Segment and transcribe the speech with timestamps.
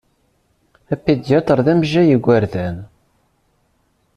[0.93, 2.77] Apidyatr d amejjay n igʷerdan.